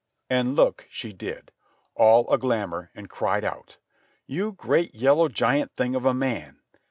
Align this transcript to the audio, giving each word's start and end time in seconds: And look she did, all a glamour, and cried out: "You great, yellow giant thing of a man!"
And 0.31 0.55
look 0.55 0.87
she 0.89 1.13
did, 1.13 1.51
all 1.93 2.27
a 2.33 2.39
glamour, 2.39 2.89
and 2.95 3.07
cried 3.07 3.43
out: 3.43 3.77
"You 4.25 4.53
great, 4.53 4.95
yellow 4.95 5.27
giant 5.29 5.73
thing 5.77 5.93
of 5.93 6.05
a 6.05 6.11
man!" 6.15 6.59